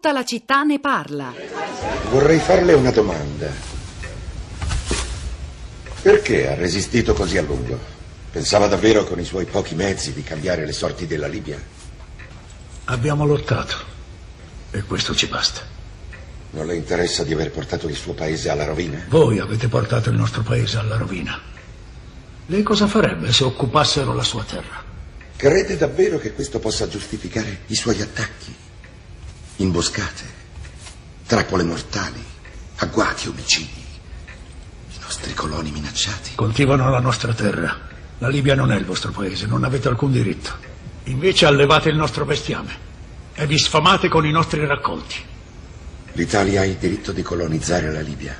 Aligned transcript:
Tutta 0.00 0.14
la 0.14 0.24
città 0.24 0.62
ne 0.62 0.80
parla. 0.80 1.30
Vorrei 2.08 2.38
farle 2.38 2.72
una 2.72 2.90
domanda. 2.90 3.52
Perché 6.00 6.48
ha 6.48 6.54
resistito 6.54 7.12
così 7.12 7.36
a 7.36 7.42
lungo? 7.42 7.78
Pensava 8.30 8.66
davvero 8.66 9.04
con 9.04 9.20
i 9.20 9.26
suoi 9.26 9.44
pochi 9.44 9.74
mezzi 9.74 10.14
di 10.14 10.22
cambiare 10.22 10.64
le 10.64 10.72
sorti 10.72 11.06
della 11.06 11.26
Libia? 11.26 11.62
Abbiamo 12.84 13.26
lottato 13.26 13.76
e 14.70 14.80
questo 14.84 15.14
ci 15.14 15.26
basta. 15.26 15.60
Non 16.52 16.64
le 16.64 16.76
interessa 16.76 17.22
di 17.22 17.34
aver 17.34 17.50
portato 17.50 17.86
il 17.86 17.94
suo 17.94 18.14
paese 18.14 18.48
alla 18.48 18.64
rovina? 18.64 19.04
Voi 19.06 19.38
avete 19.38 19.68
portato 19.68 20.08
il 20.08 20.16
nostro 20.16 20.40
paese 20.40 20.78
alla 20.78 20.96
rovina. 20.96 21.38
Lei 22.46 22.62
cosa 22.62 22.86
farebbe 22.86 23.34
se 23.34 23.44
occupassero 23.44 24.14
la 24.14 24.24
sua 24.24 24.44
terra? 24.44 24.82
Crede 25.36 25.76
davvero 25.76 26.16
che 26.16 26.32
questo 26.32 26.58
possa 26.58 26.88
giustificare 26.88 27.64
i 27.66 27.74
suoi 27.74 28.00
attacchi? 28.00 28.68
Imboscate, 29.60 30.24
trappole 31.26 31.64
mortali, 31.64 32.24
agguati, 32.76 33.28
omicidi. 33.28 33.84
I 34.94 34.98
nostri 35.02 35.34
coloni 35.34 35.70
minacciati. 35.70 36.34
Coltivano 36.34 36.88
la 36.88 36.98
nostra 36.98 37.34
terra. 37.34 37.78
La 38.20 38.28
Libia 38.28 38.54
non 38.54 38.72
è 38.72 38.76
il 38.78 38.86
vostro 38.86 39.10
paese, 39.10 39.44
non 39.44 39.64
avete 39.64 39.88
alcun 39.88 40.12
diritto. 40.12 40.56
Invece 41.04 41.44
allevate 41.44 41.90
il 41.90 41.96
nostro 41.96 42.24
bestiame 42.24 42.74
e 43.34 43.46
vi 43.46 43.58
sfamate 43.58 44.08
con 44.08 44.24
i 44.24 44.30
nostri 44.30 44.64
raccolti. 44.64 45.16
L'Italia 46.12 46.62
ha 46.62 46.64
il 46.64 46.76
diritto 46.76 47.12
di 47.12 47.20
colonizzare 47.20 47.92
la 47.92 48.00
Libia. 48.00 48.34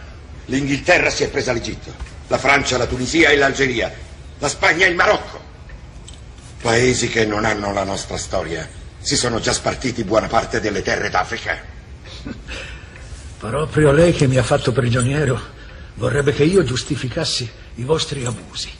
L'Inghilterra 0.46 1.10
si 1.10 1.24
è 1.24 1.28
presa 1.28 1.52
l'Egitto, 1.52 1.92
la 2.28 2.38
Francia, 2.38 2.78
la 2.78 2.86
Tunisia 2.86 3.28
e 3.28 3.36
l'Algeria, 3.36 3.92
la 4.38 4.48
Spagna 4.48 4.86
e 4.86 4.88
il 4.88 4.96
Marocco. 4.96 5.38
Paesi 6.62 7.08
che 7.08 7.26
non 7.26 7.44
hanno 7.44 7.74
la 7.74 7.84
nostra 7.84 8.16
storia 8.16 8.79
si 9.00 9.16
sono 9.16 9.40
già 9.40 9.52
spartiti 9.52 10.04
buona 10.04 10.28
parte 10.28 10.60
delle 10.60 10.82
terre 10.82 11.10
d'Africa. 11.10 11.58
Proprio 13.38 13.92
lei 13.92 14.12
che 14.12 14.26
mi 14.26 14.36
ha 14.36 14.42
fatto 14.42 14.70
prigioniero 14.70 15.40
vorrebbe 15.94 16.32
che 16.32 16.44
io 16.44 16.62
giustificassi 16.62 17.50
i 17.76 17.84
vostri 17.84 18.24
abusi. 18.24 18.70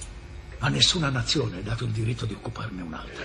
A 0.59 0.69
nessuna 0.69 1.09
nazione 1.09 1.61
è 1.61 1.63
dato 1.63 1.85
il 1.85 1.91
diritto 1.91 2.27
di 2.27 2.35
occuparne 2.35 2.83
un'altra. 2.83 3.25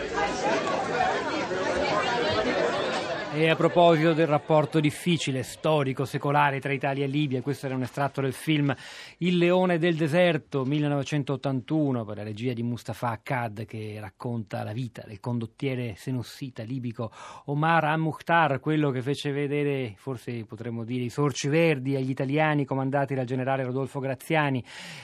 E 3.38 3.50
a 3.50 3.56
proposito 3.58 4.14
del 4.14 4.28
rapporto 4.28 4.80
difficile, 4.80 5.44
storico, 5.44 6.06
secolare 6.06 6.62
tra 6.62 6.72
Italia 6.72 7.04
e 7.04 7.08
Libia, 7.08 7.42
questo 7.42 7.66
era 7.66 7.76
un 7.76 7.82
estratto 7.82 8.22
del 8.22 8.32
film 8.32 8.74
Il 9.18 9.38
leone 9.38 9.78
del 9.78 9.98
deserto 9.98 10.64
1981 10.64 12.06
per 12.06 12.16
la 12.16 12.24
regia 12.24 12.54
di 12.54 12.64
Mustafa 12.64 13.10
Akkad 13.10 13.66
che 13.66 13.98
racconta 14.00 14.64
la 14.64 14.72
vita 14.72 15.04
del 15.06 15.20
condottiere 15.20 15.96
senossita 15.98 16.64
libico 16.64 17.12
Omar 17.48 17.84
al-Mukhtar, 17.84 18.62
quello 18.62 18.90
che 18.90 19.02
fece 19.02 19.34
vedere, 19.34 19.96
forse 19.98 20.46
potremmo 20.46 20.86
dire, 20.86 21.04
i 21.04 21.10
sorci 21.10 21.50
verdi 21.50 21.98
agli 21.98 22.12
italiani 22.12 22.64
comandati 22.64 23.16
dal 23.16 23.26
generale 23.26 23.66
Rodolfo 23.66 24.00
Graziani, 24.00 24.64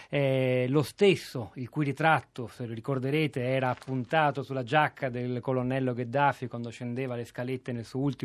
eh, 0.09 0.67
lo 0.69 0.83
stesso 0.83 1.51
il 1.55 1.67
cui 1.67 1.83
ritratto, 1.83 2.47
se 2.47 2.65
lo 2.65 2.73
ricorderete, 2.73 3.43
era 3.43 3.69
appuntato 3.69 4.41
sulla 4.41 4.63
giacca 4.63 5.09
del 5.09 5.41
colonnello 5.41 5.93
Gheddafi 5.93 6.47
quando 6.47 6.69
scendeva 6.69 7.15
le 7.15 7.25
scalette 7.25 7.73
nel 7.73 7.83
suo 7.83 7.99
ultimo 7.99 8.19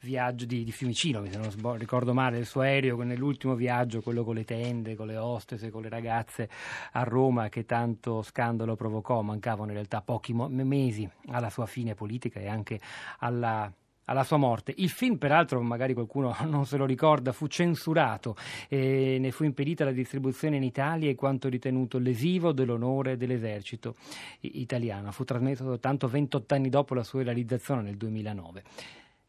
viaggio 0.00 0.44
di, 0.44 0.64
di, 0.64 0.72
Fiumicino, 0.72 1.24
se 1.24 1.36
non 1.36 1.76
ricordo 1.76 2.12
male, 2.12 2.38
il 2.38 2.46
suo 2.46 2.62
aereo 2.62 3.02
nell'ultimo 3.02 3.54
viaggio, 3.54 4.00
quello 4.00 4.24
con 4.24 4.34
le 4.34 4.44
tende, 4.44 4.96
con 4.96 5.06
le 5.06 5.16
hostesse, 5.16 5.70
con 5.70 5.82
le 5.82 5.88
ragazze 5.88 6.48
a 6.92 7.02
Roma 7.02 7.48
che 7.48 7.64
tanto 7.64 8.22
scandalo 8.22 8.76
provocò, 8.76 9.22
mancavano 9.22 9.68
in 9.68 9.74
realtà 9.74 10.00
pochi 10.00 10.32
mo- 10.32 10.48
mesi 10.48 11.08
alla 11.28 11.50
sua 11.50 11.66
fine 11.66 11.94
politica 11.94 12.40
e 12.40 12.48
anche 12.48 12.80
alla 13.18 13.72
alla 14.06 14.24
sua 14.24 14.36
morte. 14.36 14.74
Il 14.76 14.90
film, 14.90 15.16
peraltro, 15.16 15.60
magari 15.62 15.94
qualcuno 15.94 16.34
non 16.44 16.66
se 16.66 16.76
lo 16.76 16.84
ricorda, 16.84 17.32
fu 17.32 17.46
censurato 17.46 18.36
e 18.68 19.18
ne 19.20 19.30
fu 19.30 19.44
impedita 19.44 19.84
la 19.84 19.92
distribuzione 19.92 20.56
in 20.56 20.62
Italia 20.62 21.10
in 21.10 21.16
quanto 21.16 21.48
ritenuto 21.48 21.98
lesivo 21.98 22.52
dell'onore 22.52 23.16
dell'esercito 23.16 23.96
italiano. 24.40 25.10
Fu 25.12 25.24
trasmesso 25.24 25.64
soltanto 25.64 26.08
28 26.08 26.54
anni 26.54 26.68
dopo 26.68 26.94
la 26.94 27.02
sua 27.02 27.22
realizzazione 27.22 27.82
nel 27.82 27.96
2009. 27.96 28.62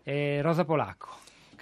Eh, 0.06 0.40
Rosa 0.44 0.66
Polacco. 0.66 1.10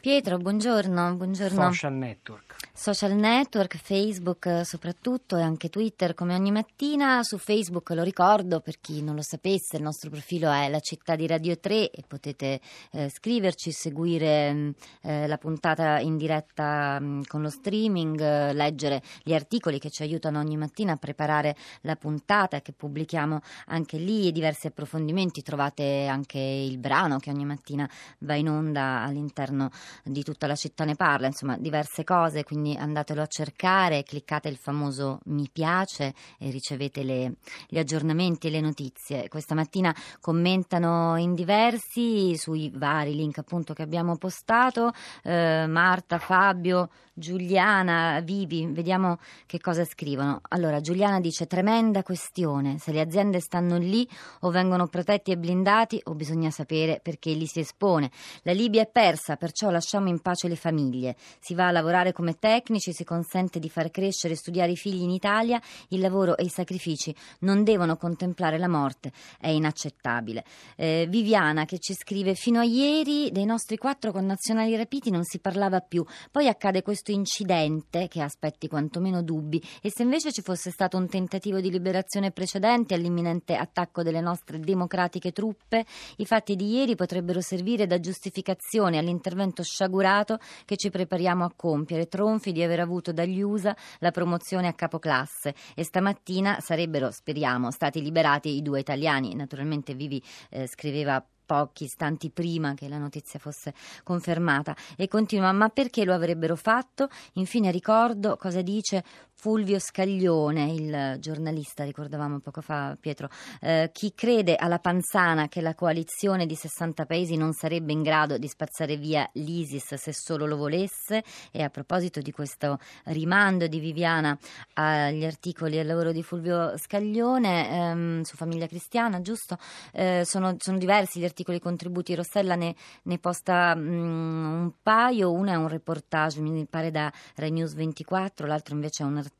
Pietro, 0.03 0.38
buongiorno, 0.38 1.16
buongiorno. 1.16 1.72
Social 1.72 1.94
network. 1.94 2.56
Social 2.74 3.14
network, 3.14 3.78
Facebook 3.78 4.64
soprattutto 4.66 5.38
e 5.38 5.41
anche 5.41 5.69
Twitter 5.69 6.14
come 6.14 6.36
ogni 6.36 6.52
mattina. 6.52 7.24
Su 7.24 7.38
Facebook 7.38 7.91
lo 7.91 8.03
ricordo 8.03 8.59
per 8.59 8.81
chi 8.81 9.02
non 9.02 9.16
lo 9.16 9.22
sapesse, 9.22 9.78
il 9.78 9.84
nostro 9.84 10.09
profilo 10.09 10.52
è 10.52 10.68
la 10.68 10.81
città 10.81 11.16
di 11.16 11.25
Radio 11.25 11.58
3 11.58 11.91
e 11.91 12.03
potete 12.06 12.59
eh, 12.91 13.08
scriverci, 13.08 13.72
seguire 13.72 14.74
eh, 15.03 15.25
la 15.25 15.38
puntata 15.38 16.00
in 16.00 16.18
diretta 16.18 17.00
mh, 17.00 17.22
con 17.28 17.41
lo 17.41 17.50
streaming, 17.50 18.20
eh, 18.20 18.53
leggere 18.53 19.02
gli 19.24 19.34
articoli 19.34 19.80
che 19.80 19.90
ci 19.90 20.03
aiutano 20.03 20.40
ogni 20.40 20.58
mattina 20.58 20.91
a 20.91 20.97
preparare 20.97 21.56
la 21.81 21.96
puntata 21.96 22.59
che 22.59 22.74
pubblichiamo 22.74 23.40
anche 23.68 23.97
lì 23.97 24.28
e 24.28 24.31
diversi 24.34 24.68
approfondimenti. 24.68 25.44
Trovate 25.44 26.08
anche 26.08 26.40
il 26.40 26.78
brano 26.78 27.20
che 27.20 27.30
ogni 27.30 27.46
mattina 27.46 27.90
va 28.18 28.35
in 28.35 28.50
onda 28.50 29.03
all'interno 29.03 29.70
di 30.04 30.24
tutta 30.24 30.48
la 30.48 30.56
città 30.56 30.86
ne 30.86 30.96
parla, 30.96 31.28
insomma 31.28 31.58
diverse 31.58 32.04
cose, 32.04 32.44
quindi 32.44 32.76
andatelo 32.76 33.22
a 33.22 33.28
cercare, 33.28 34.04
cliccate 34.04 34.50
il 34.50 34.58
famoso 34.58 35.20
mi 35.26 35.50
piace 35.52 36.14
e 36.40 36.50
ricevete 36.50 37.04
le, 37.04 37.36
gli 37.68 37.78
aggiornamenti 37.78 38.48
e 38.48 38.50
le 38.50 38.62
notizie. 38.62 39.28
Questa 39.30 39.56
mattina 39.56 39.96
commentano 40.20 41.18
in 41.18 41.34
diversi 41.34 42.36
sui 42.38 42.72
vari 42.74 43.16
link 43.16 43.38
appunto 43.38 43.74
che 43.74 43.82
abbiamo 43.82 44.18
postato, 44.18 44.92
eh, 45.24 45.66
Marta, 45.68 46.18
Fabio, 46.18 46.90
Giuliana, 47.16 48.20
Vivi, 48.22 48.66
vediamo 48.66 49.20
che 49.46 49.59
cosa 49.59 49.86
scrivono. 49.86 50.42
Allora, 50.50 50.82
Giuliana 50.82 51.20
dice: 51.20 51.46
Tremenda 51.46 52.02
questione. 52.02 52.80
Se 52.80 52.92
le 52.92 53.02
aziende 53.02 53.40
stanno 53.40 53.78
lì 53.78 54.08
o 54.42 54.50
vengono 54.50 54.88
protetti 54.88 55.32
e 55.32 55.38
blindati, 55.38 56.02
o 56.06 56.16
bisogna 56.16 56.50
sapere 56.50 57.00
perché 57.02 57.32
li 57.32 57.46
si 57.46 57.59
espone. 57.59 58.09
La 58.42 58.52
Libia 58.52 58.82
è 58.82 58.90
persa, 58.90 59.36
perciò 59.36 59.70
lasciamo 59.84 60.08
in 60.08 60.22
pace 60.22 60.48
le 60.48 60.56
famiglie. 60.56 61.18
Si 61.40 61.54
va 61.54 61.68
a 61.68 61.72
lavorare 61.72 62.14
come 62.14 62.40
tecnici, 62.40 62.94
si 62.94 63.04
consente 63.04 63.60
di 63.60 63.70
far 63.70 63.92
crescere 63.92 64.34
e 64.34 64.38
studiare 64.38 64.72
i 64.72 64.78
figli 64.78 65.02
in 65.02 65.10
Italia. 65.10 65.62
Il 65.90 66.00
lavoro 66.00 66.38
e 66.38 66.44
i 66.44 66.50
sacrifici 66.50 67.14
non 67.40 67.66
devono 67.66 67.98
contemplare 67.98 68.58
la 68.58 68.70
morte. 68.70 69.12
È 69.38 69.50
inaccettabile. 69.50 70.46
Eh, 70.78 71.06
Viviana 71.10 71.66
che 71.66 71.80
ci 71.80 71.94
scrive: 71.94 72.34
Fino 72.34 72.60
a 72.60 72.64
ieri 72.64 73.30
dei 73.32 73.44
nostri 73.44 73.76
quattro 73.76 74.14
connazionali 74.14 74.76
rapiti 74.78 75.12
non 75.12 75.26
si 75.26 75.40
parlava 75.40 75.82
più. 75.82 76.06
Poi 76.32 76.48
accade 76.48 76.82
questo 76.82 77.12
incidente 77.12 78.08
che 78.08 78.22
aspetti 78.22 78.70
quantomeno 78.70 79.22
dubbi 79.22 79.62
e 79.82 79.92
se 79.94 80.04
invece 80.04 80.32
ci 80.32 80.42
fosse 80.42 80.72
stato 80.72 80.96
un 80.96 81.10
tentativo 81.10 81.60
di 81.60 81.70
liberazione 81.70 82.32
precedente 82.32 82.94
all'imminente 82.94 83.56
attacco 83.56 84.02
delle 84.02 84.22
nostre 84.22 84.60
democratiche 84.60 85.34
truppe, 85.34 85.86
i 86.18 86.26
fatti 86.26 86.56
di 86.56 86.74
ieri 86.74 86.96
potrebbero 86.96 87.42
servire 87.42 87.86
da 87.86 88.00
giustificazione 88.00 88.98
all'intervento 88.98 89.62
sciagurato 89.73 90.38
che 90.66 90.78
ci 90.78 90.91
prepariamo 90.91 91.44
a 91.44 91.51
compiere, 91.56 92.07
tronfi 92.07 92.51
di 92.51 92.61
aver 92.61 92.79
avuto 92.79 93.11
dagli 93.11 93.41
USA 93.41 93.75
la 94.00 94.11
promozione 94.11 94.67
a 94.67 94.73
capoclasse 94.73 95.56
e 95.73 95.84
stamattina 95.84 96.59
sarebbero, 96.59 97.09
speriamo, 97.09 97.72
stati 97.72 98.01
liberati 98.01 98.50
i 98.50 98.61
due 98.61 98.79
italiani. 98.79 99.34
Naturalmente 99.34 99.95
Vivi 99.95 100.22
eh, 100.50 100.67
scriveva 100.67 101.25
pochi 101.45 101.85
istanti 101.85 102.29
prima 102.29 102.73
che 102.73 102.88
la 102.88 102.97
notizia 102.97 103.39
fosse 103.39 103.73
confermata 104.03 104.75
e 104.95 105.07
continua 105.07 105.51
ma 105.51 105.69
perché 105.69 106.05
lo 106.05 106.13
avrebbero 106.13 106.55
fatto? 106.55 107.09
Infine 107.34 107.69
ricordo 107.72 108.38
cosa 108.38 108.61
dice 108.61 109.03
Fulvio 109.44 109.78
Scaglione, 109.78 110.72
il 110.72 111.18
giornalista, 111.20 111.84
ricordavamo 111.84 112.40
poco 112.40 112.62
fa 112.62 112.96
Pietro, 112.98 113.28
eh, 113.59 113.90
chi 113.92 114.14
crede 114.16 114.56
alla 114.56 114.80
panzana 114.80 115.50
che 115.50 115.59
la 115.59 115.76
coalizione 115.76 116.46
di 116.46 116.56
60 116.56 117.06
paesi 117.06 117.36
non 117.36 117.52
sarebbe 117.52 117.92
in 117.92 118.03
grado 118.03 118.38
di 118.38 118.48
spazzare 118.48 118.96
via 118.96 119.30
l'ISIS 119.34 119.96
se 119.96 120.14
solo 120.14 120.46
lo 120.46 120.56
volesse. 120.56 121.26
E 121.52 121.62
a 121.62 121.70
proposito 121.70 122.22
di 122.22 122.32
questo 122.32 122.79
rimando 123.08 123.67
di 123.67 123.79
Viviana 123.79 124.40
agli 124.76 125.26
articoli 125.26 125.76
e 125.76 125.82
al 125.82 125.88
lavoro 125.88 126.14
di 126.14 126.23
Fulvio 126.23 126.78
Scaglione 126.78 127.70
ehm, 127.70 128.22
su 128.22 128.38
Famiglia 128.38 128.67
Cristiana, 128.67 129.20
giusto? 129.20 129.58
Eh, 129.91 130.22
sono, 130.23 130.56
sono, 130.58 130.78
diversi 130.78 131.20
gli 131.20 131.26
articoli 131.26 131.59
contributi, 131.59 132.16
Rossella 132.16 132.56
ne, 132.56 132.73
ne 133.03 133.20
posta 133.20 133.76
mh, 133.76 133.82
un 133.82 134.72
paio, 134.82 135.34
uno 135.34 135.52
è 135.52 135.56
un 135.56 135.67
reportage, 135.67 136.40
mi 136.40 136.66
pare 136.66 136.91
da 136.91 137.12
Rai 137.35 137.52
News 137.52 137.73
24, 137.73 138.47
l'altro 138.47 138.73
invece 138.73 139.03
è 139.03 139.06
un 139.06 139.17
articolo 139.17 139.32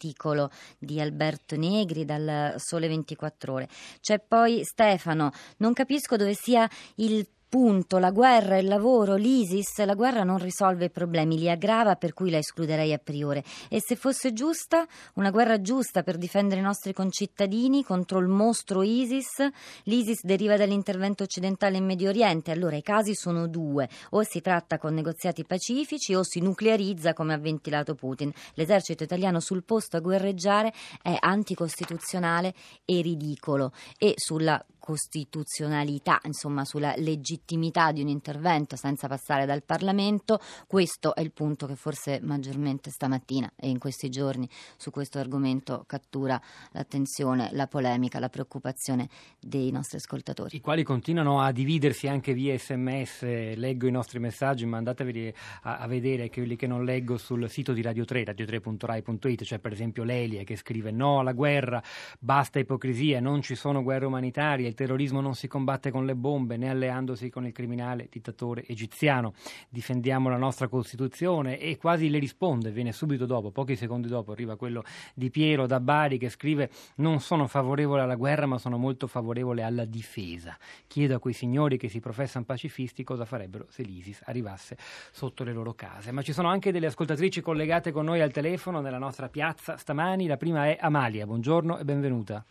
di 0.78 1.00
Alberto 1.00 1.56
Negri 1.56 2.06
dal 2.06 2.56
Sole 2.58 2.88
24 2.88 3.54
Ore. 3.54 3.70
C'è 4.00 4.20
poi 4.20 4.64
Stefano, 4.64 5.32
non 5.58 5.74
capisco 5.74 6.16
dove 6.16 6.34
sia 6.34 6.70
il 6.96 7.28
punto, 7.54 8.00
la 8.00 8.10
guerra, 8.10 8.58
il 8.58 8.66
lavoro, 8.66 9.14
l'ISIS, 9.14 9.86
la 9.86 9.94
guerra 9.94 10.24
non 10.24 10.40
risolve 10.40 10.86
i 10.86 10.90
problemi, 10.90 11.38
li 11.38 11.52
aggrava 11.52 11.98
per 11.98 12.12
cui 12.12 12.32
la 12.32 12.40
escluderei 12.40 12.92
a 12.94 12.98
priori. 12.98 13.44
E 13.70 13.80
se 13.80 13.96
fosse 13.96 14.34
giusta, 14.34 14.88
una 15.18 15.30
guerra 15.30 15.62
giusta 15.62 16.02
per 16.02 16.18
difendere 16.18 16.62
i 16.62 16.64
nostri 16.64 16.94
concittadini 16.94 17.84
contro 17.84 18.18
il 18.18 18.28
mostro 18.28 18.82
ISIS, 18.82 19.48
l'ISIS 19.84 20.24
deriva 20.24 20.58
dall'intervento 20.58 21.22
occidentale 21.22 21.78
in 21.78 21.86
Medio 21.86 22.10
Oriente, 22.10 22.50
allora 22.50 22.76
i 22.76 22.82
casi 22.82 23.14
sono 23.14 23.48
due, 23.48 23.88
o 24.10 24.24
si 24.24 24.42
tratta 24.42 24.80
con 24.80 24.96
negoziati 24.96 25.46
pacifici 25.46 26.16
o 26.16 26.24
si 26.24 26.40
nuclearizza 26.40 27.14
come 27.14 27.36
ha 27.36 27.38
ventilato 27.38 27.94
Putin. 27.94 28.34
L'esercito 28.56 29.04
italiano 29.04 29.40
sul 29.40 29.64
posto 29.64 29.98
a 29.98 30.00
guerreggiare 30.00 30.74
è 31.04 31.16
anticostituzionale 31.20 32.56
e 32.84 33.02
ridicolo 33.02 33.74
e 34.00 34.14
sulla 34.16 34.60
costituzionalità, 34.84 36.20
insomma 36.26 36.66
sulla 36.66 36.94
legittimità 36.98 37.94
di 37.94 38.02
un 38.02 38.10
intervento 38.10 38.76
senza 38.76 39.08
passare 39.08 39.46
dal 39.46 39.64
Parlamento, 39.64 40.42
questo 40.68 41.16
è 41.16 41.22
il 41.22 41.32
punto 41.32 41.68
che 41.68 41.78
forse 41.78 42.20
maggiormente 42.22 42.92
stamattina 42.92 43.50
e 43.56 43.70
in 43.70 43.80
questi 43.80 44.10
giorni 44.10 44.46
su 44.76 44.92
questo 44.92 45.20
argomento 45.20 45.86
cattura 45.88 46.40
l'attenzione, 46.72 47.48
la 47.54 47.68
polemica, 47.68 48.20
la 48.20 48.28
preoccupazione 48.28 49.08
dei 49.40 49.72
nostri 49.72 50.00
ascoltatori. 50.00 50.54
I 50.54 50.60
quali 50.60 50.84
continuano 50.84 51.40
a 51.40 51.54
dividersi 51.54 52.10
anche 52.10 52.34
via 52.34 52.58
sms, 52.58 53.56
leggo 53.56 53.88
i 53.88 53.92
nostri 53.92 54.20
messaggi, 54.20 54.66
mandatevi 54.66 55.34
a, 55.62 55.78
a 55.78 55.88
vedere 55.88 56.30
quelli 56.30 56.58
che 56.58 56.68
non 56.68 56.84
leggo 56.84 57.16
sul 57.16 57.50
sito 57.50 57.72
di 57.72 57.82
Radio 57.82 58.04
3, 58.04 58.24
radio3.rai.it, 58.24 59.44
c'è 59.44 59.60
per 59.60 59.72
esempio 59.72 60.04
Lelia 60.04 60.44
che 60.44 60.58
scrive 60.58 60.92
no 60.92 61.20
alla 61.20 61.32
guerra, 61.32 61.82
basta 62.20 62.60
ipocrisia, 62.60 63.22
non 63.22 63.42
ci 63.42 63.56
sono 63.56 63.82
guerre 63.82 64.08
umanitarie, 64.08 64.73
il 64.74 64.80
terrorismo 64.80 65.22
non 65.22 65.36
si 65.36 65.48
combatte 65.48 65.92
con 65.92 66.06
le 66.06 66.16
bombe 66.16 66.58
né 66.58 66.70
alleandosi 66.70 67.30
con 67.30 67.46
il 67.46 67.52
criminale 67.52 68.08
dittatore 68.10 68.66
egiziano. 68.66 69.34
Difendiamo 69.70 70.30
la 70.30 70.38
nostra 70.38 70.68
Costituzione 70.68 71.60
e 71.60 71.78
quasi 71.78 72.10
le 72.10 72.18
risponde, 72.18 72.72
viene 72.72 72.92
subito 72.92 73.26
dopo, 73.26 73.52
pochi 73.52 73.76
secondi 73.76 74.08
dopo, 74.08 74.32
arriva 74.32 74.56
quello 74.58 74.84
di 75.14 75.30
Piero 75.30 75.68
da 75.68 75.80
Bari 75.80 76.18
che 76.18 76.30
scrive 76.30 76.70
non 76.96 77.20
sono 77.20 77.48
favorevole 77.48 78.02
alla 78.02 78.16
guerra 78.16 78.48
ma 78.48 78.58
sono 78.58 78.78
molto 78.78 79.08
favorevole 79.08 79.62
alla 79.62 79.86
difesa. 79.86 80.58
Chiedo 80.88 81.16
a 81.16 81.20
quei 81.20 81.34
signori 81.34 81.78
che 81.78 81.88
si 81.88 82.00
professano 82.00 82.46
pacifisti 82.46 83.04
cosa 83.04 83.26
farebbero 83.26 83.68
se 83.70 83.84
l'ISIS 83.84 84.24
arrivasse 84.26 84.76
sotto 85.12 85.44
le 85.44 85.54
loro 85.54 85.74
case. 85.74 86.12
Ma 86.12 86.24
ci 86.24 86.34
sono 86.34 86.50
anche 86.50 86.72
delle 86.72 86.88
ascoltatrici 86.88 87.42
collegate 87.42 87.92
con 87.92 88.06
noi 88.06 88.22
al 88.22 88.32
telefono 88.32 88.82
nella 88.82 88.98
nostra 88.98 89.30
piazza 89.30 89.78
stamani. 89.78 90.26
La 90.26 90.38
prima 90.38 90.66
è 90.66 90.78
Amalia, 90.80 91.26
buongiorno 91.28 91.78
e 91.78 91.86
benvenuta. 91.86 92.44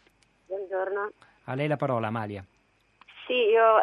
Buongiorno. 0.47 1.11
A 1.45 1.55
lei 1.55 1.69
la 1.69 1.77
parola, 1.77 2.09
Amalia. 2.09 2.45
Sì, 3.27 3.35
io 3.35 3.79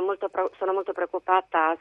molto, 0.00 0.30
sono 0.56 0.72
molto 0.72 0.92
preoccupata 0.92 1.76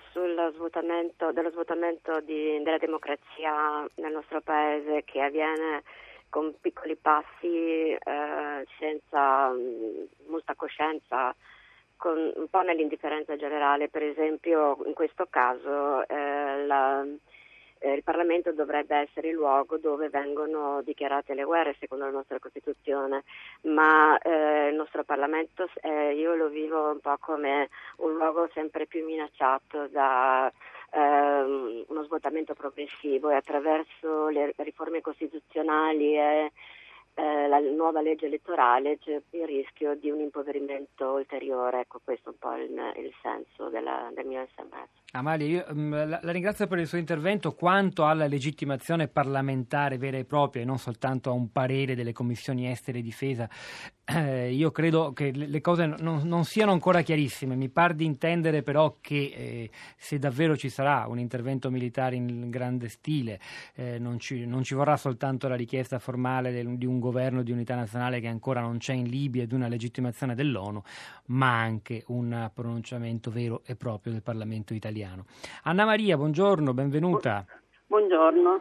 svuotamento, 0.53 1.31
dello 1.31 1.51
svuotamento 1.51 2.19
di, 2.21 2.61
della 2.63 2.77
democrazia 2.77 3.87
nel 3.95 4.11
nostro 4.11 4.41
paese 4.41 5.03
che 5.05 5.21
avviene 5.21 5.83
con 6.29 6.53
piccoli 6.59 6.95
passi, 6.95 7.91
eh, 7.93 8.67
senza 8.77 9.49
mm, 9.49 10.29
molta 10.29 10.55
coscienza, 10.55 11.33
con, 11.95 12.31
un 12.35 12.49
po' 12.49 12.61
nell'indifferenza 12.61 13.35
generale. 13.35 13.89
Per 13.89 14.03
esempio, 14.03 14.77
in 14.85 14.93
questo 14.93 15.27
caso 15.29 16.07
eh, 16.07 16.65
la, 16.65 17.05
eh, 17.79 17.93
il 17.93 18.03
Parlamento 18.03 18.51
dovrebbe 18.51 18.95
essere 18.95 19.29
il 19.29 19.35
luogo 19.35 19.77
dove 19.77 20.09
vengono 20.09 20.81
dichiarate 20.81 21.33
le 21.33 21.43
guerre 21.43 21.75
secondo 21.79 22.05
la 22.05 22.11
nostra 22.11 22.39
Costituzione, 22.39 23.23
ma 23.63 24.17
eh, 24.17 24.69
il 24.69 24.75
nostro 24.75 25.03
Parlamento 25.03 25.69
eh, 25.81 26.13
io 26.13 26.35
lo 26.35 26.49
vivo 26.49 26.91
un 26.91 26.99
po' 26.99 27.17
come 27.19 27.69
un 27.97 28.15
luogo 28.15 28.49
sempre 28.53 28.85
più 28.85 29.05
minacciato 29.05 29.87
da 29.87 30.51
ehm, 30.91 31.85
uno 31.87 32.03
svuotamento 32.03 32.53
progressivo 32.53 33.29
e 33.29 33.35
attraverso 33.35 34.27
le 34.29 34.53
riforme 34.57 35.01
costituzionali 35.01 36.17
e 36.17 36.51
eh, 37.19 37.47
la 37.47 37.57
nuova 37.59 37.99
legge 37.99 38.27
elettorale 38.27 38.99
c'è 38.99 39.19
il 39.31 39.45
rischio 39.47 39.95
di 39.95 40.11
un 40.11 40.19
impoverimento 40.19 41.13
ulteriore. 41.13 41.79
Ecco, 41.79 41.99
questo 42.03 42.29
è 42.29 42.33
un 42.33 42.37
po' 42.37 42.53
il, 42.55 43.03
il 43.03 43.11
senso 43.23 43.69
della, 43.69 44.11
del 44.13 44.27
mio 44.27 44.45
sms. 44.55 45.05
Amalia, 45.13 45.47
io 45.47 45.65
um, 45.69 45.89
la, 45.89 46.19
la, 46.21 46.31
ringrazio 46.31 46.67
per 46.67 46.77
il 46.77 46.85
suo 46.85 46.99
intervento 46.99 47.53
quanto 47.55 48.05
alla 48.05 48.27
legittimazione 48.27 49.07
parlamentare 49.07 49.97
vera 49.97 50.17
e 50.17 50.25
propria 50.25 50.61
e 50.61 50.65
non 50.65 50.77
soltanto 50.77 51.31
a 51.31 51.33
un 51.33 51.51
parere 51.51 51.95
delle 51.95 52.13
commissioni 52.13 52.69
estere 52.69 52.99
e 52.99 53.01
difesa. 53.01 53.49
Eh, 54.09 54.53
io 54.53 54.71
credo 54.71 55.11
che 55.11 55.31
le 55.33 55.59
cose 55.59 55.85
non, 55.85 56.21
non, 56.23 56.45
siano 56.45 56.71
ancora 56.71 57.01
chiarissime. 57.01 57.55
Mi 57.55 57.67
par 57.67 57.93
di 57.93 58.05
intendere 58.05 58.61
però 58.61 58.97
che 59.01 59.33
eh, 59.35 59.69
se 59.97 60.19
davvero 60.19 60.55
ci 60.55 60.69
sarà 60.69 61.07
un 61.07 61.19
intervento 61.19 61.69
militare 61.71 62.15
in 62.15 62.49
grande 62.49 62.87
stile, 62.87 63.39
eh, 63.75 63.97
non, 63.97 64.19
ci, 64.19 64.45
non, 64.45 64.63
ci, 64.63 64.75
vorrà 64.75 64.95
soltanto 64.97 65.47
la 65.47 65.55
richiesta 65.55 65.99
formale 65.99 66.51
del, 66.51 66.77
di 66.77 66.85
un 66.85 66.99
governo 66.99 67.06
di 67.43 67.51
unità 67.51 67.75
nazionale 67.75 68.19
che 68.19 68.27
ancora 68.27 68.61
non 68.61 68.77
c'è 68.77 68.93
in 68.93 69.07
Libia 69.07 69.43
ed 69.43 69.51
una 69.51 69.67
legittimazione 69.67 70.35
dell'ONU, 70.35 70.81
ma 71.27 71.59
anche 71.59 72.03
un 72.07 72.49
pronunciamento 72.53 73.31
vero 73.31 73.61
e 73.65 73.75
proprio 73.75 74.13
del 74.13 74.23
Parlamento 74.23 74.73
italiano. 74.73 75.25
Anna 75.63 75.85
Maria, 75.85 76.17
buongiorno, 76.17 76.73
benvenuta. 76.73 77.45
Buongiorno. 77.87 78.59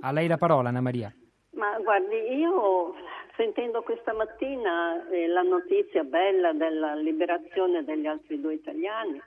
A 0.00 0.12
lei 0.12 0.26
la 0.26 0.38
parola, 0.38 0.68
Anna 0.68 0.80
Maria. 0.80 1.14
Ma 1.52 1.78
guardi, 1.78 2.16
io 2.34 2.94
sentendo 3.36 3.82
questa 3.82 4.12
mattina 4.12 5.08
eh, 5.10 5.26
la 5.28 5.42
notizia 5.42 6.02
bella 6.02 6.52
della 6.52 6.94
liberazione 6.94 7.84
degli 7.84 8.06
altri 8.06 8.40
due 8.40 8.54
italiani, 8.54 9.20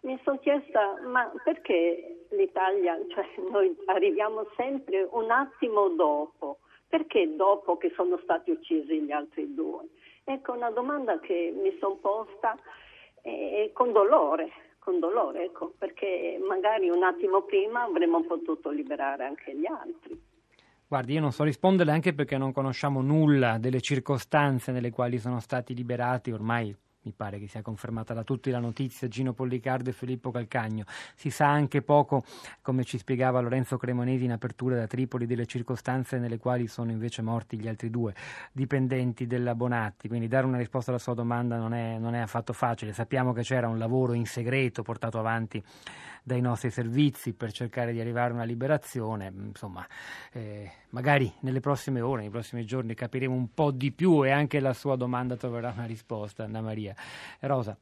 mi 0.00 0.18
sono 0.24 0.38
chiesta 0.38 1.00
ma 1.06 1.30
perché 1.44 2.26
l'Italia, 2.30 2.98
cioè 3.10 3.26
noi 3.50 3.76
arriviamo 3.86 4.46
sempre 4.56 5.08
un 5.10 5.30
attimo 5.30 5.88
dopo, 5.90 6.58
perché 6.88 7.34
dopo 7.36 7.76
che 7.76 7.92
sono 7.94 8.18
stati 8.22 8.50
uccisi 8.50 9.02
gli 9.02 9.12
altri 9.12 9.54
due? 9.54 9.88
Ecco 10.24 10.52
una 10.52 10.70
domanda 10.70 11.18
che 11.20 11.54
mi 11.54 11.76
sono 11.78 11.96
posta 11.96 12.56
eh, 13.22 13.70
con 13.72 13.92
dolore, 13.92 14.50
con 14.78 14.98
dolore, 14.98 15.44
ecco, 15.44 15.74
perché 15.78 16.38
magari 16.46 16.88
un 16.88 17.02
attimo 17.02 17.42
prima 17.42 17.82
avremmo 17.82 18.22
potuto 18.22 18.70
liberare 18.70 19.24
anche 19.24 19.54
gli 19.54 19.66
altri. 19.66 20.20
Guardi, 20.86 21.12
io 21.12 21.20
non 21.20 21.32
so 21.32 21.44
rispondere 21.44 21.90
anche 21.90 22.14
perché 22.14 22.38
non 22.38 22.52
conosciamo 22.52 23.02
nulla 23.02 23.58
delle 23.58 23.82
circostanze 23.82 24.72
nelle 24.72 24.90
quali 24.90 25.18
sono 25.18 25.38
stati 25.38 25.74
liberati 25.74 26.30
ormai 26.30 26.74
mi 27.08 27.14
pare 27.16 27.38
che 27.38 27.48
sia 27.48 27.62
confermata 27.62 28.12
da 28.12 28.22
tutti 28.22 28.50
la 28.50 28.58
notizia, 28.58 29.08
Gino 29.08 29.32
Pollicardo 29.32 29.90
e 29.90 29.92
Filippo 29.92 30.30
Calcagno. 30.30 30.84
Si 31.14 31.30
sa 31.30 31.48
anche 31.48 31.80
poco, 31.82 32.22
come 32.60 32.84
ci 32.84 32.98
spiegava 32.98 33.40
Lorenzo 33.40 33.78
Cremonesi 33.78 34.24
in 34.24 34.32
apertura 34.32 34.76
da 34.76 34.86
Tripoli, 34.86 35.26
delle 35.26 35.46
circostanze 35.46 36.18
nelle 36.18 36.38
quali 36.38 36.66
sono 36.66 36.90
invece 36.90 37.22
morti 37.22 37.58
gli 37.58 37.66
altri 37.66 37.88
due 37.90 38.14
dipendenti 38.52 39.26
della 39.26 39.54
Bonatti, 39.54 40.08
quindi 40.08 40.28
dare 40.28 40.46
una 40.46 40.58
risposta 40.58 40.90
alla 40.90 41.00
sua 41.00 41.14
domanda 41.14 41.56
non 41.56 41.72
è, 41.72 41.98
non 41.98 42.14
è 42.14 42.18
affatto 42.18 42.52
facile. 42.52 42.92
Sappiamo 42.92 43.32
che 43.32 43.42
c'era 43.42 43.68
un 43.68 43.78
lavoro 43.78 44.12
in 44.12 44.26
segreto 44.26 44.82
portato 44.82 45.18
avanti 45.18 45.62
dai 46.28 46.42
nostri 46.42 46.70
servizi 46.70 47.32
per 47.32 47.52
cercare 47.52 47.92
di 47.92 48.00
arrivare 48.00 48.30
a 48.30 48.34
una 48.34 48.44
liberazione, 48.44 49.32
insomma, 49.34 49.84
eh, 50.32 50.70
magari 50.90 51.32
nelle 51.40 51.60
prossime 51.60 52.02
ore, 52.02 52.20
nei 52.20 52.30
prossimi 52.30 52.66
giorni 52.66 52.94
capiremo 52.94 53.34
un 53.34 53.54
po' 53.54 53.70
di 53.70 53.90
più 53.92 54.24
e 54.24 54.30
anche 54.30 54.60
la 54.60 54.74
sua 54.74 54.94
domanda 54.94 55.36
troverà 55.36 55.72
una 55.74 55.86
risposta, 55.86 56.44
Anna 56.44 56.60
Maria. 56.60 56.94
Rosa. 57.40 57.76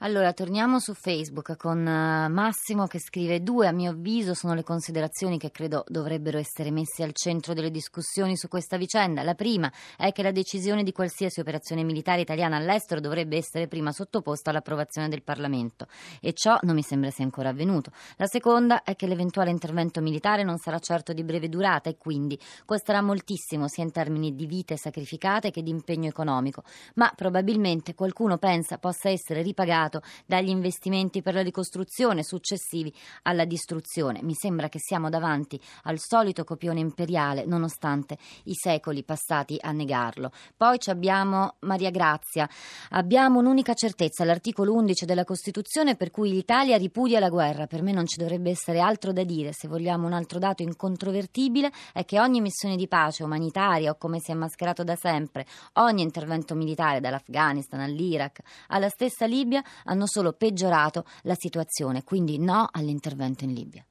Allora, 0.00 0.34
torniamo 0.34 0.78
su 0.78 0.92
Facebook 0.92 1.56
con 1.56 1.78
uh, 1.78 2.30
Massimo 2.30 2.86
che 2.86 3.00
scrive 3.00 3.42
due, 3.42 3.66
a 3.66 3.72
mio 3.72 3.92
avviso, 3.92 4.34
sono 4.34 4.52
le 4.52 4.62
considerazioni 4.62 5.38
che 5.38 5.50
credo 5.50 5.84
dovrebbero 5.88 6.36
essere 6.36 6.70
messe 6.70 7.02
al 7.02 7.14
centro 7.14 7.54
delle 7.54 7.70
discussioni 7.70 8.36
su 8.36 8.46
questa 8.46 8.76
vicenda. 8.76 9.22
La 9.22 9.34
prima 9.34 9.72
è 9.96 10.12
che 10.12 10.22
la 10.22 10.32
decisione 10.32 10.82
di 10.82 10.92
qualsiasi 10.92 11.40
operazione 11.40 11.82
militare 11.82 12.20
italiana 12.20 12.56
all'estero 12.56 13.00
dovrebbe 13.00 13.38
essere 13.38 13.68
prima 13.68 13.90
sottoposta 13.90 14.50
all'approvazione 14.50 15.08
del 15.08 15.22
Parlamento 15.22 15.86
e 16.20 16.34
ciò 16.34 16.58
non 16.64 16.74
mi 16.74 16.82
sembra 16.82 17.08
sia 17.08 17.24
ancora 17.24 17.48
avvenuto. 17.48 17.90
La 18.16 18.26
seconda 18.26 18.82
è 18.82 18.96
che 18.96 19.06
l'eventuale 19.06 19.48
intervento 19.48 20.02
militare 20.02 20.42
non 20.42 20.58
sarà 20.58 20.78
certo 20.78 21.14
di 21.14 21.24
breve 21.24 21.48
durata 21.48 21.88
e 21.88 21.96
quindi 21.96 22.38
costerà 22.66 23.00
moltissimo 23.00 23.66
sia 23.66 23.84
in 23.84 23.92
termini 23.92 24.34
di 24.34 24.44
vite 24.44 24.76
sacrificate 24.76 25.50
che 25.50 25.62
di 25.62 25.70
impegno 25.70 26.06
economico, 26.06 26.64
ma 26.96 27.10
probabilmente 27.16 27.94
qualcuno 27.94 28.36
pensa 28.36 28.76
possa 28.76 29.08
essere 29.08 29.40
ripagato 29.40 29.84
pagato 29.86 30.02
dagli 30.26 30.48
investimenti 30.48 31.22
per 31.22 31.34
la 31.34 31.42
ricostruzione 31.42 32.22
successivi 32.22 32.92
alla 33.22 33.44
distruzione. 33.44 34.20
Mi 34.22 34.34
sembra 34.34 34.68
che 34.68 34.78
siamo 34.78 35.08
davanti 35.08 35.60
al 35.84 35.98
solito 35.98 36.44
copione 36.44 36.80
imperiale, 36.80 37.44
nonostante 37.46 38.18
i 38.44 38.54
secoli 38.54 39.04
passati 39.04 39.56
a 39.60 39.70
negarlo. 39.72 40.30
Poi 40.56 40.78
abbiamo 40.86 41.56
Maria 41.60 41.90
Grazia. 41.90 42.48
Abbiamo 42.90 43.38
un'unica 43.38 43.74
certezza, 43.74 44.24
l'articolo 44.24 44.72
11 44.72 45.04
della 45.04 45.24
Costituzione 45.24 45.96
per 45.96 46.10
cui 46.10 46.30
l'Italia 46.30 46.76
ripudia 46.76 47.20
la 47.20 47.28
guerra. 47.28 47.66
Per 47.66 47.82
me 47.82 47.92
non 47.92 48.06
ci 48.06 48.18
dovrebbe 48.18 48.50
essere 48.50 48.80
altro 48.80 49.12
da 49.12 49.24
dire. 49.24 49.52
Se 49.52 49.68
vogliamo 49.68 50.06
un 50.06 50.12
altro 50.12 50.38
dato 50.38 50.62
incontrovertibile 50.62 51.70
è 51.92 52.04
che 52.04 52.20
ogni 52.20 52.40
missione 52.40 52.76
di 52.76 52.88
pace 52.88 53.22
umanitaria 53.22 53.90
o 53.90 53.96
come 53.96 54.18
si 54.20 54.30
è 54.30 54.34
mascherato 54.34 54.84
da 54.84 54.96
sempre, 54.96 55.46
ogni 55.74 56.02
intervento 56.02 56.54
militare 56.54 57.00
dall'Afghanistan 57.00 57.80
all'Iraq 57.80 58.40
alla 58.68 58.88
stessa 58.88 59.26
Libia 59.26 59.62
hanno 59.84 60.06
solo 60.06 60.32
peggiorato 60.32 61.04
la 61.22 61.34
situazione, 61.34 62.02
quindi 62.04 62.38
no 62.38 62.68
all'intervento 62.70 63.44
in 63.44 63.52
Libia. 63.52 63.84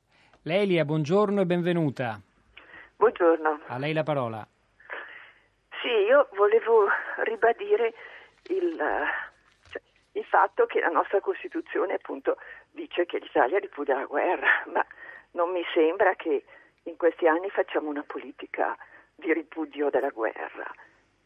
Lelia, 0.44 0.86
buongiorno 0.86 1.42
e 1.42 1.46
benvenuta. 1.46 2.20
Buongiorno. 2.98 3.62
A 3.68 3.77
lei 3.77 3.94
la 3.94 4.04
parola. 4.04 4.48
Sì, 5.82 5.88
io 5.88 6.30
volevo 6.36 6.88
ribadire 7.24 7.94
il, 8.50 8.75
cioè, 9.70 9.82
il 10.13 10.25
fatto 10.25 10.65
che 10.65 10.80
la 10.80 10.89
nostra 10.89 11.20
Costituzione 11.20 11.94
appunto 11.94 12.38
dice 12.72 13.06
che 13.06 13.20
l'Italia 13.20 13.60
ripudia 13.60 13.96
la 13.96 14.06
guerra, 14.06 14.63
ma 14.72 14.86
non 15.32 15.51
mi 15.51 15.63
sembra 15.74 16.15
che 16.15 16.44
in 16.84 16.98
questi 16.98 17.27
anni 17.27 17.50
facciamo 17.50 17.89
una 17.89 18.04
politica 18.06 18.75
di 19.15 19.34
ripudio 19.34 19.89
della 19.89 20.10
guerra. 20.10 20.65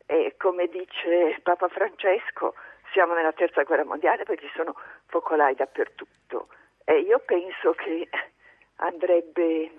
E 0.05 0.35
come 0.37 0.67
dice 0.67 1.39
Papa 1.43 1.67
Francesco, 1.67 2.55
siamo 2.91 3.13
nella 3.13 3.33
terza 3.33 3.63
guerra 3.63 3.85
mondiale 3.85 4.23
perché 4.23 4.47
ci 4.47 4.53
sono 4.55 4.75
focolai 5.07 5.55
dappertutto. 5.55 6.49
E 6.83 6.99
io 6.99 7.19
penso 7.19 7.71
che 7.73 8.09
andrebbe 8.77 9.71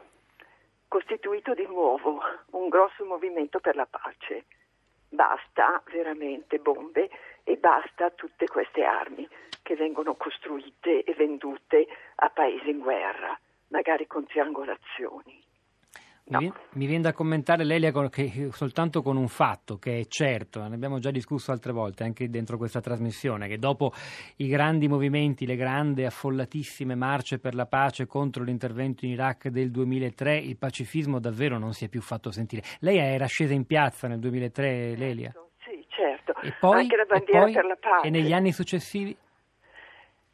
costituito 0.88 1.54
di 1.54 1.66
nuovo 1.66 2.20
un 2.50 2.68
grosso 2.68 3.04
movimento 3.04 3.60
per 3.60 3.76
la 3.76 3.86
pace. 3.86 4.44
Basta 5.08 5.82
veramente 5.86 6.58
bombe 6.58 7.10
e 7.44 7.56
basta 7.56 8.10
tutte 8.10 8.46
queste 8.46 8.84
armi 8.84 9.28
che 9.62 9.74
vengono 9.74 10.14
costruite 10.14 11.02
e 11.04 11.14
vendute 11.14 11.86
a 12.16 12.30
paesi 12.30 12.70
in 12.70 12.80
guerra, 12.80 13.38
magari 13.68 14.06
con 14.06 14.26
triangolazioni. 14.26 15.49
No. 16.30 16.38
Mi, 16.38 16.52
mi, 16.74 16.86
viene 16.86 17.02
da 17.02 17.12
commentare 17.12 17.64
Lelia 17.64 17.90
con, 17.90 18.08
che, 18.08 18.50
soltanto 18.52 19.02
con 19.02 19.16
un 19.16 19.26
fatto 19.26 19.78
che 19.78 20.00
è 20.00 20.06
certo, 20.06 20.66
ne 20.66 20.74
abbiamo 20.76 21.00
già 21.00 21.10
discusso 21.10 21.50
altre 21.50 21.72
volte 21.72 22.04
anche 22.04 22.30
dentro 22.30 22.56
questa 22.56 22.80
trasmissione, 22.80 23.48
che 23.48 23.58
dopo 23.58 23.92
i 24.36 24.46
grandi 24.46 24.86
movimenti, 24.86 25.44
le 25.44 25.56
grandi 25.56 26.04
affollatissime 26.04 26.94
marce 26.94 27.40
per 27.40 27.56
la 27.56 27.66
pace 27.66 28.06
contro 28.06 28.44
l'intervento 28.44 29.04
in 29.04 29.12
Iraq 29.12 29.48
del 29.48 29.72
2003, 29.72 30.36
il 30.36 30.56
pacifismo 30.56 31.18
davvero 31.18 31.58
non 31.58 31.72
si 31.72 31.86
è 31.86 31.88
più 31.88 32.00
fatto 32.00 32.30
sentire. 32.30 32.62
Lei 32.78 32.98
era 32.98 33.26
scesa 33.26 33.52
in 33.52 33.66
piazza 33.66 34.06
nel 34.06 34.20
2003, 34.20 34.94
Lelia? 34.96 35.32
Sì, 35.64 35.84
certo. 35.88 36.34
E 36.42 36.54
poi, 36.60 36.82
anche 36.82 36.96
la 36.96 37.06
bandiera 37.06 37.42
poi, 37.42 37.52
per 37.52 37.64
la 37.64 37.76
pace. 37.76 38.06
E 38.06 38.10
negli 38.10 38.32
anni 38.32 38.52
successivi? 38.52 39.16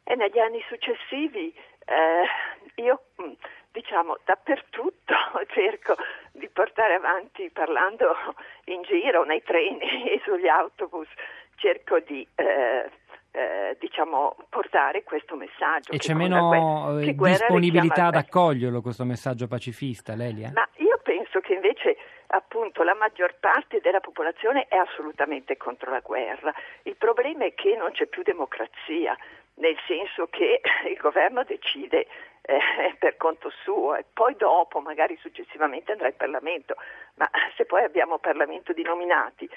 E 0.05 0.15
negli 0.15 0.39
anni 0.39 0.61
successivi 0.69 1.55
eh, 1.87 2.83
io 2.83 3.03
mm, 3.23 3.33
diciamo 3.77 4.17
dappertutto 4.25 5.15
cerco 5.53 5.97
di 6.33 6.49
portare 6.49 6.95
avanti 6.95 7.51
parlando 7.51 8.17
in 8.65 8.81
giro 8.83 9.25
nei 9.25 9.43
treni 9.43 10.09
e 10.09 10.21
sugli 10.25 10.49
autobus 10.49 11.09
cerco 11.57 12.01
di 12.01 12.27
eh, 12.37 12.91
eh, 13.33 13.77
diciamo 13.79 14.37
portare 14.49 15.03
questo 15.03 15.37
messaggio 15.37 15.93
e 15.93 15.99
c'è 15.99 16.15
meno 16.15 16.49
guerra, 16.49 17.37
disponibilità 17.37 18.07
ad 18.07 18.15
accoglierlo 18.15 18.81
questo 18.81 19.05
messaggio 19.05 19.47
pacifista 19.47 20.15
Lelia? 20.15 20.51
ma 20.55 20.67
io 20.77 20.99
penso 21.03 21.41
che 21.41 21.53
invece 21.53 21.99
appunto 22.29 22.83
la 22.83 22.95
maggior 22.95 23.37
parte 23.39 23.81
della 23.81 24.01
popolazione 24.01 24.67
è 24.69 24.77
assolutamente 24.77 25.59
contro 25.59 25.91
la 25.91 26.01
guerra 26.01 26.53
il 26.85 26.97
problema 26.97 27.45
è 27.45 27.53
che 27.53 27.77
non 27.77 27.91
c'è 27.93 28.07
più 28.07 28.23
democrazia 28.23 29.15
nel 29.57 29.77
senso 29.87 30.27
che 30.27 30.61
il 30.91 30.97
governo 30.97 31.45
decide 31.45 32.07
eh, 32.47 32.95
per 32.99 33.17
conto 33.17 33.51
suo 33.63 33.97
e 33.97 34.05
poi 34.13 34.37
dopo, 34.37 34.81
magari 34.81 35.19
successivamente, 35.21 35.93
andrà 35.93 36.09
in 36.09 36.17
Parlamento. 36.17 36.77
Ma 37.15 37.29
se 37.57 37.65
poi 37.65 37.83
abbiamo 37.83 38.19
Parlamento 38.19 38.73
di 38.73 38.83
nominati, 38.83 39.49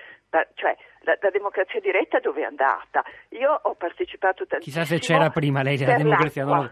cioè 0.55 0.75
la, 1.01 1.17
la 1.19 1.29
democrazia 1.29 1.79
diretta 1.79 2.19
dove 2.19 2.41
è 2.41 2.45
andata? 2.45 3.03
Io 3.29 3.51
ho 3.61 3.75
partecipato 3.75 4.45
tantissimo. 4.45 4.83
Chissà 4.83 4.95
se 4.95 4.99
c'era 4.99 5.29
prima 5.29 5.61
lei 5.61 5.77
della 5.77 5.95
democrazia. 5.95 6.43
Non... 6.43 6.69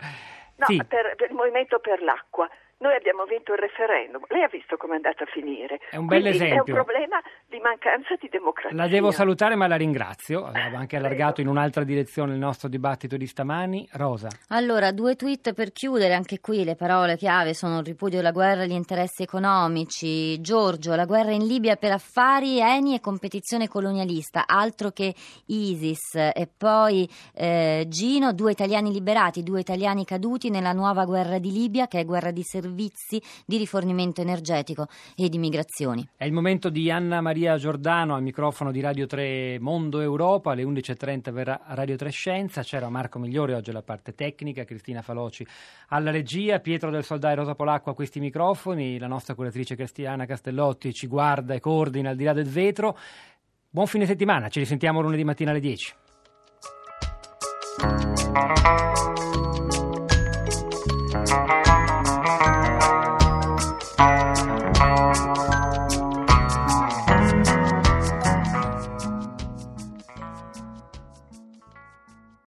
No, 0.59 0.65
sì. 0.65 0.83
per, 0.87 1.13
per 1.15 1.29
il 1.29 1.35
movimento 1.35 1.79
per 1.79 2.01
l'acqua. 2.01 2.49
Noi 2.79 2.93
abbiamo 2.93 3.25
vinto 3.25 3.53
il 3.53 3.57
referendum, 3.57 4.21
lei 4.27 4.43
ha 4.43 4.47
visto 4.47 4.77
come 4.77 4.93
è 4.93 4.95
andata 4.97 5.23
a 5.23 5.25
finire. 5.25 5.79
È 5.89 5.95
un 5.95 6.05
bel 6.05 6.21
Quindi 6.21 6.37
esempio. 6.37 6.75
È 6.75 6.77
un 6.77 6.85
problema 6.85 7.19
di 7.47 7.57
mancanza 7.57 8.13
di 8.19 8.29
democrazia. 8.29 8.77
La 8.77 8.87
devo 8.87 9.09
salutare 9.09 9.55
ma 9.55 9.65
la 9.65 9.77
ringrazio, 9.77 10.45
aveva 10.45 10.77
anche 10.77 10.95
allargato 10.95 11.41
in 11.41 11.47
un'altra 11.47 11.83
direzione 11.83 12.33
il 12.33 12.37
nostro 12.37 12.69
dibattito 12.69 13.17
di 13.17 13.25
stamani. 13.25 13.89
Rosa. 13.93 14.27
Allora, 14.49 14.91
due 14.91 15.15
tweet 15.15 15.53
per 15.53 15.71
chiudere, 15.71 16.13
anche 16.13 16.39
qui 16.39 16.63
le 16.63 16.75
parole 16.75 17.17
chiave 17.17 17.55
sono 17.55 17.79
il 17.79 17.85
ripudio 17.85 18.17
della 18.17 18.31
guerra 18.31 18.61
e 18.61 18.67
gli 18.67 18.73
interessi 18.73 19.23
economici. 19.23 20.39
Giorgio, 20.39 20.93
la 20.93 21.05
guerra 21.05 21.31
in 21.31 21.47
Libia 21.47 21.77
per 21.77 21.93
affari, 21.93 22.59
Eni 22.59 22.93
e 22.93 22.99
competizione 22.99 23.67
colonialista, 23.67 24.43
altro 24.45 24.91
che 24.91 25.15
ISIS. 25.47 26.13
E 26.13 26.47
poi 26.55 27.09
eh, 27.33 27.85
Gino, 27.87 28.33
due 28.33 28.51
italiani 28.51 28.91
liberati, 28.91 29.41
due 29.41 29.61
italiani 29.61 30.05
caduti 30.05 30.51
nella 30.51 30.73
nuova 30.73 31.05
guerra 31.05 31.39
di 31.39 31.51
Libia 31.51 31.87
che 31.87 32.01
è 32.01 32.05
guerra 32.05 32.29
di 32.29 32.43
servizio 32.43 32.65
servizi 32.67 33.21
di 33.45 33.57
rifornimento 33.57 34.21
energetico 34.21 34.87
e 35.15 35.29
di 35.29 35.37
migrazioni. 35.37 36.07
È 36.15 36.25
il 36.25 36.33
momento 36.33 36.69
di 36.69 36.91
Anna 36.91 37.21
Maria 37.21 37.57
Giordano 37.57 38.15
al 38.15 38.21
microfono 38.21 38.71
di 38.71 38.81
Radio 38.81 39.05
3 39.05 39.57
Mondo 39.59 40.01
Europa, 40.01 40.51
alle 40.51 40.63
11.30 40.63 41.31
verrà 41.31 41.61
Radio 41.67 41.95
3 41.95 42.09
Scienza, 42.09 42.61
c'era 42.61 42.89
Marco 42.89 43.19
Migliore 43.19 43.53
oggi 43.53 43.69
alla 43.69 43.81
parte 43.81 44.13
tecnica, 44.13 44.65
Cristina 44.65 45.01
Faloci 45.01 45.45
alla 45.89 46.11
regia, 46.11 46.59
Pietro 46.59 46.91
del 46.91 47.03
Soldai 47.03 47.35
Rosa 47.35 47.55
Polacco 47.55 47.89
a 47.89 47.95
questi 47.95 48.19
microfoni, 48.19 48.99
la 48.99 49.07
nostra 49.07 49.33
curatrice 49.33 49.75
Cristiana 49.75 50.25
Castellotti 50.25 50.93
ci 50.93 51.07
guarda 51.07 51.53
e 51.53 51.59
coordina 51.59 52.09
al 52.09 52.15
di 52.15 52.25
là 52.25 52.33
del 52.33 52.47
vetro. 52.47 52.97
Buon 53.69 53.87
fine 53.87 54.05
settimana, 54.05 54.49
ci 54.49 54.59
risentiamo 54.59 55.01
lunedì 55.01 55.23
mattina 55.23 55.51
alle 55.51 55.59
10. 55.59 55.95
Thank 61.27 61.65
you. 61.65 61.66
you 63.99 64.26